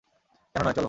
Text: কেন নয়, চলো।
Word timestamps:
কেন 0.55 0.61
নয়, 0.63 0.73
চলো। 0.73 0.79